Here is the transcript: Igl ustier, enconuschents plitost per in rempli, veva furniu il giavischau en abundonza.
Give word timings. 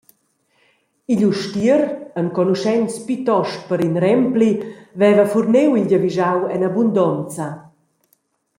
Igl 1.11 1.25
ustier, 1.31 1.81
enconuschents 2.21 2.95
plitost 3.05 3.59
per 3.69 3.79
in 3.87 3.95
rempli, 4.05 4.51
veva 5.01 5.25
furniu 5.33 5.69
il 5.79 5.89
giavischau 5.91 6.39
en 6.55 6.61
abundonza. 6.69 7.47